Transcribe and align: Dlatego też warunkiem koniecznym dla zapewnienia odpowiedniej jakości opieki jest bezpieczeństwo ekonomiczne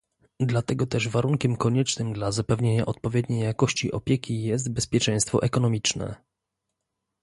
Dlatego 0.39 0.85
też 0.85 1.07
warunkiem 1.07 1.55
koniecznym 1.57 2.13
dla 2.13 2.31
zapewnienia 2.31 2.85
odpowiedniej 2.85 3.43
jakości 3.43 3.91
opieki 3.91 4.43
jest 4.43 4.73
bezpieczeństwo 4.73 5.41
ekonomiczne 5.43 6.21